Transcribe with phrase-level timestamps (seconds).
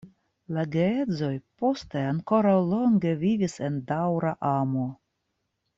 [0.55, 1.29] La geedzoj
[1.63, 4.93] poste ankoraŭ longe vivis en daŭra amo.